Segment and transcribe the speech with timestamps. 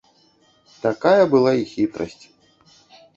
[0.85, 2.25] Такая была і хітрасць.